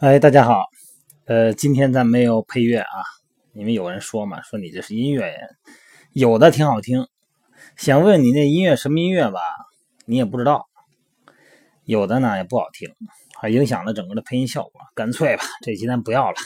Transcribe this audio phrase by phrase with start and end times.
[0.00, 0.64] 哎，大家好，
[1.26, 3.02] 呃，今天咱没有配乐啊，
[3.52, 5.38] 因为有人说嘛，说你这是音乐人，
[6.14, 7.06] 有的挺好听，
[7.76, 9.40] 想问你那音乐什么音乐吧，
[10.06, 10.70] 你也不知道，
[11.84, 12.88] 有的呢也不好听，
[13.38, 16.36] 还影响了整个的配音效果，干脆吧，这集咱不要了。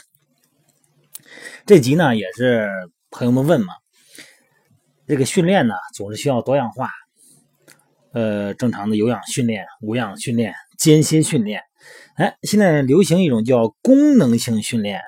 [1.65, 2.69] 这集呢也是
[3.13, 3.73] 朋友们问嘛，
[5.07, 6.91] 这个训练呢总是需要多样化，
[8.11, 11.63] 呃，正常的有氧训练、无氧训练、间歇训练。
[12.17, 15.01] 哎，现在流行一种叫功能性训练，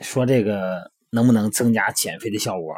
[0.00, 2.74] 说这个能不能增加减肥的效果？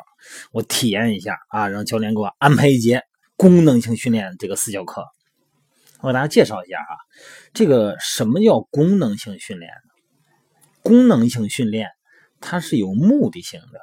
[0.52, 3.02] 我体验一下啊，让教练给我安排一节
[3.37, 5.05] 功能性训练这个私教课。
[6.01, 6.95] 我给大家介绍一下啊，
[7.52, 9.73] 这个什么叫功能性训练？
[10.83, 11.88] 功能性训练
[12.41, 13.80] 它是有目的性的，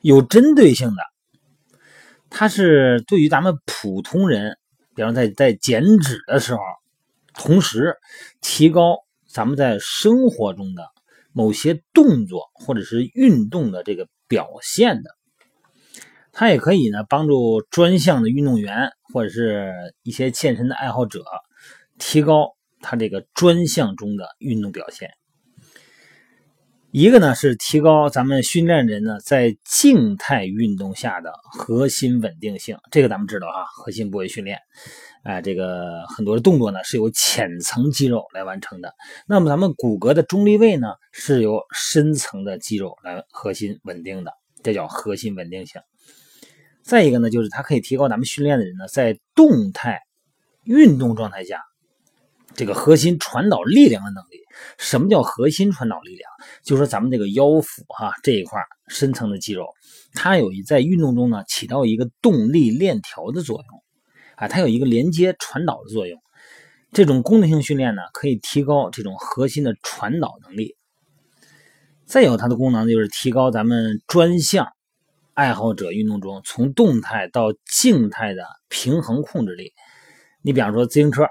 [0.00, 1.02] 有针对性的，
[2.30, 4.56] 它是对于咱们普通人，
[4.94, 6.60] 比方在在减脂的时候。
[7.38, 7.96] 同时，
[8.42, 10.82] 提高咱们在生活中的
[11.32, 15.10] 某些动作或者是运动的这个表现的，
[16.32, 21.24] 它也可以呢帮助专项的运动员或者是一些健身的爱好者
[21.98, 25.10] 提高他这个专项中的运动表现。
[27.00, 34.58] 一个呢是提高咱们训练人呢在静态运动下的核心稳定性，这个咱们知道啊，核心部位训练。
[35.22, 38.92] 哎，这个很多的动作呢是由浅层肌肉来完成的。
[39.28, 44.32] 那么咱们骨骼的中立位呢是由深层的肌肉来核心稳定的，
[44.64, 45.80] 这叫核心稳定性。
[46.82, 50.00] 再一个呢，就是它可以提高咱们训练的人呢在动态
[50.64, 51.62] 运动状态下
[52.56, 54.40] 这个核心传导力量的能力。
[54.76, 56.28] 什么叫核心传导力量？
[56.64, 59.66] 就说咱们这个腰腹哈这一块深层的肌肉，
[60.12, 63.82] 它有在运动中呢起到一个动力链条的作用。
[64.36, 66.20] 啊，它有一个连接传导的作用。
[66.92, 70.76] 这种功能性训练呢，可以提高这种核心的传导能力。
[72.06, 74.68] 再有它的功能就是提高咱们专项
[75.34, 79.72] 爱好者运动中从动态到静态的平衡控制力。
[80.40, 81.24] 你比方说自行车，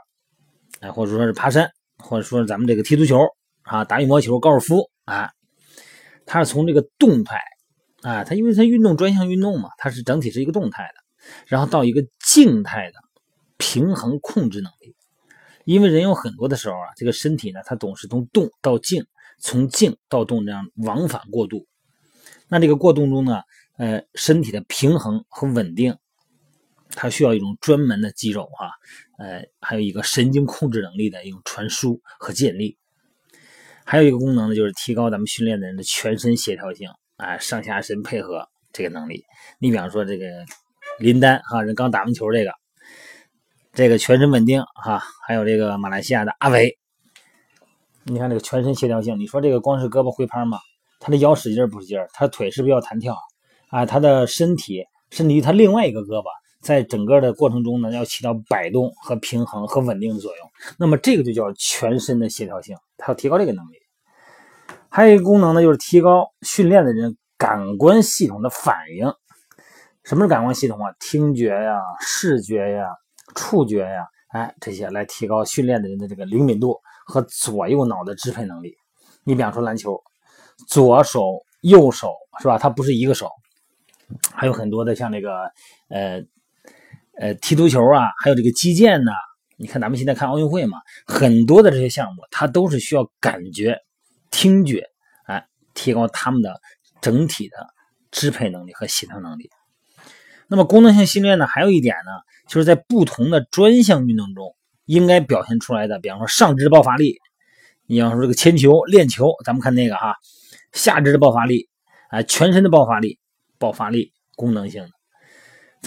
[0.82, 3.18] 哎，或者说是爬山，或者说咱们这个踢足球
[3.64, 5.32] 啊、打羽毛球、高尔夫啊，
[6.26, 7.40] 它是从这个动态
[8.02, 11.30] 啊，它因为它运动专项运动嘛，它是整体是一个动态的。
[11.48, 13.00] 然后到一个静态的
[13.58, 14.96] 平衡控制能力，
[15.64, 19.06] 因为人有很多的时候啊，这个身体呢，它总是从动到静，
[19.40, 21.66] 从静到动这样往返过渡。
[22.50, 23.42] 那这个过渡中呢，
[23.78, 25.98] 呃，身体的平衡和稳定，
[26.90, 28.72] 它需要一种专门的肌肉啊，
[29.18, 32.78] 呃，还有一个神经控制能力的一种传输和建立。
[33.88, 39.24] 还有一个功能呢，就是提高咱们训练的人的全身协调性啊，上下身配合这个能力。
[39.60, 40.26] 你比方说这个。
[41.00, 42.52] 林丹哈，人刚打完球，这个
[43.72, 46.76] 这个全身稳定哈，还有这个马来西亚的阿伟，
[48.04, 50.58] 你看这个全身协调性，你说这个光是胳膊挥拍吗？
[51.00, 52.00] 他的腰使劲不使劲？
[52.14, 53.16] 他腿是不是要弹跳
[53.70, 53.86] 啊？
[53.86, 56.26] 他的身体，身体他另外一个胳膊，
[56.68, 60.52] 在整个的过程中呢，要起到摆动和平衡和稳定的作用。
[60.78, 63.78] 那么这个就叫全身的协调性，它要提高这个能力。
[64.90, 69.10] 还有一个功能呢，就是提高训练的人感官系统的反应。
[70.04, 70.94] 什么是感官系统啊？
[71.00, 72.90] 听觉呀、视觉呀、
[73.34, 78.76] 触觉呀，哎，这些来提高训练的人的这个灵敏度和左右脑的支配能力。
[79.24, 80.04] 你比方说篮球，
[80.68, 81.22] 左手、
[81.62, 82.12] 右手
[82.42, 82.58] 是吧？
[82.58, 83.30] 它不是一个手，
[84.34, 85.32] 还有很多的像这个
[85.90, 86.22] 呃
[87.20, 89.12] 呃踢足球啊，还有这个击剑呐。
[89.60, 93.80] 你看咱们现在看奥运会嘛，很多的这些项目，它都是需要感觉、
[94.30, 94.86] 听觉，
[95.26, 96.62] 哎，提高他们的
[97.02, 97.58] 整体的
[98.12, 99.50] 支配能力和协调能力。
[100.48, 102.12] 那么功能性训练呢，还有一点呢，
[102.48, 104.56] 就是在不同的专项运动中
[104.86, 107.18] 应该表现出来的，比方说上肢爆发力，
[107.88, 110.16] 你要说这个铅球、链球，咱们看那个哈，
[110.72, 111.68] 下肢的爆发力，
[112.10, 113.18] 啊，全身的爆发力，
[113.58, 114.88] 爆发力功能性。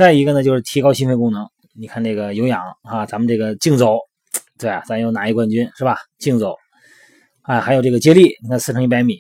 [0.01, 1.47] 再一个呢，就是提高心肺功能。
[1.75, 3.99] 你看这个有氧啊，咱们这个竞走，
[4.59, 5.99] 对啊，咱又拿一冠军是吧？
[6.17, 6.57] 竞走，
[7.43, 9.19] 啊，还有这个接力，你看四乘一百米，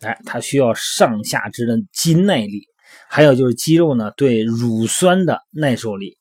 [0.00, 2.62] 哎，它需要上下肢的肌耐力。
[3.08, 6.18] 还有就是肌肉呢对乳酸的耐受力，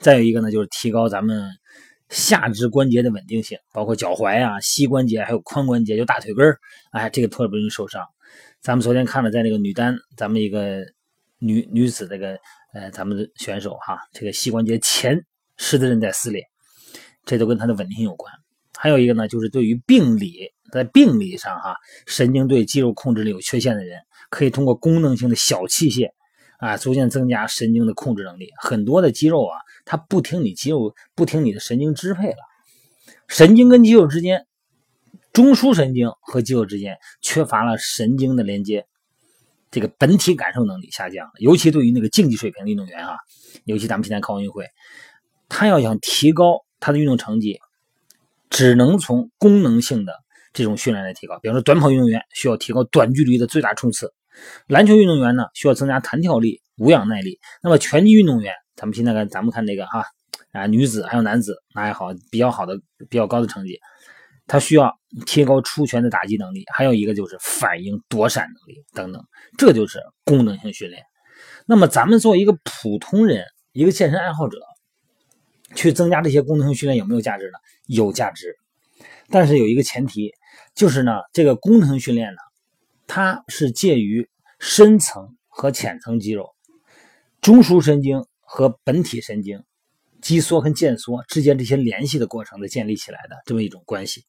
[0.00, 1.48] 再有一个呢就是提高咱们
[2.08, 6.58] 下肢关节的稳定性，包括脚踝啊、膝关节还有髋关节，就大腿根儿，
[6.90, 8.02] 哎，这个特别容易受伤。
[8.60, 10.84] 咱们昨天看了在那个女单，咱们一个
[11.38, 12.38] 女女子这个
[12.74, 15.24] 呃咱们的选手哈，这个膝关节前
[15.56, 16.44] 十字韧带撕裂，
[17.24, 18.32] 这都跟她的稳定性有关。
[18.76, 21.76] 还有一个呢就是对于病理，在病理上哈，
[22.06, 24.00] 神经对肌肉控制力有缺陷的人。
[24.30, 26.10] 可以通过功能性的小器械，
[26.58, 28.50] 啊，逐渐增加神经的控制能力。
[28.60, 29.56] 很多的肌肉啊，
[29.86, 32.36] 它不听你肌肉，不听你的神经支配了。
[33.26, 34.46] 神经跟肌肉之间
[35.32, 38.86] 中枢神经和肌肉之间缺乏了神经的连接，
[39.70, 41.32] 这个本体感受能力下降了。
[41.38, 43.16] 尤其对于那个竞技水平的运动员啊，
[43.64, 44.66] 尤其咱们现在看奥运会，
[45.48, 47.58] 他要想提高他的运动成绩，
[48.50, 50.12] 只能从功能性的
[50.52, 51.38] 这种训练来提高。
[51.40, 54.12] 比方说，短跑运动员需要提高短距离的最大冲刺，
[54.66, 57.38] 篮球运动员呢需要增加弹跳力、无氧耐力。
[57.62, 60.04] 那么拳击运动员，咱们现在看，咱们看这个哈
[60.52, 62.80] 啊，女子还有男子，那还好，比较好的、
[63.10, 63.78] 比较高的成绩。
[64.48, 69.22] 他需要提高出拳的打击能力，还有一个就是反应躲闪能力等等，
[69.56, 71.04] 这就是功能性训练。
[71.66, 74.58] 那么咱们作为一个普通人，一个健身爱好者，
[75.74, 77.58] 去增加这些功能性训练有没有价值呢？
[77.86, 78.56] 有价值，
[79.28, 80.32] 但是有一个前提，
[80.74, 82.38] 就是呢，这个功能性训练呢，
[83.06, 84.28] 它是介于
[84.58, 86.54] 深层和浅层肌肉、
[87.42, 89.62] 中枢神经和本体神经、
[90.22, 94.24] 肌缩和腱缩之间这些联系的过程的建立起来的这么一种关系。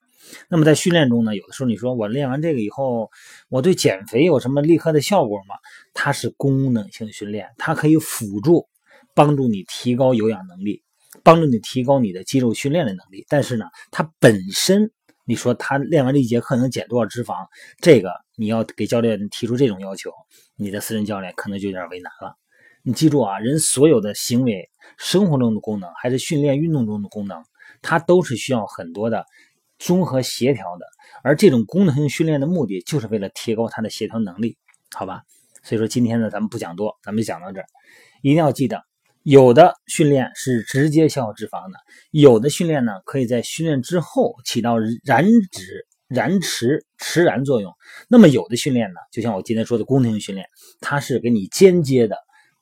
[0.50, 3.10] 那么在训练中呢，有的时候你说我练完这个以后，
[3.50, 5.56] 我对减肥有什么立刻的效果吗？
[5.94, 8.68] 它是功能性训练，它可以辅助
[9.14, 10.84] 帮助你提高有氧能力，
[11.24, 13.26] 帮助你提高你的肌肉训练的能力。
[13.30, 14.92] 但是呢，它本身
[15.26, 17.36] 你说他练完这一节课能减多少脂肪，
[17.80, 20.12] 这个你要给教练提出这种要求，
[20.56, 22.36] 你的私人教练可能就有点为难了。
[22.82, 27.44] 你记住啊，人所有的行为、生活中的功能，还是训练运动中的功能，
[27.82, 29.26] 它都是需要很多的。
[29.80, 30.86] 综合协调的，
[31.24, 34.58] 而这种功能性训练的目的，就是为了提高它的协调能力，
[34.94, 35.24] 好吧？
[35.64, 37.66] 所以说今天呢，咱们不讲多，咱们就讲到这儿。
[38.22, 38.84] 一定要记得，
[39.24, 41.78] 有的训练是直接消耗脂肪的，
[42.12, 47.74] 有的训练呢，可以在训练之后起到燃脂、燃脂、迟燃作用。
[48.08, 50.48] 那么有的训练呢，就像我今天说的功能性训练，
[50.82, 52.18] 它是给你间接的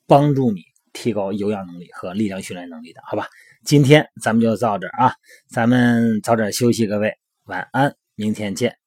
[0.06, 0.62] 帮助你
[0.98, 3.28] 提高有氧能力和力量训练能力的，好吧？
[3.64, 5.14] 今天咱们就到这啊，
[5.48, 7.14] 咱们早点休息，各位
[7.46, 8.87] 晚安，明天见。